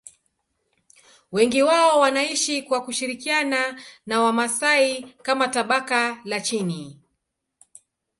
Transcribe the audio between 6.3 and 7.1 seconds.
chini.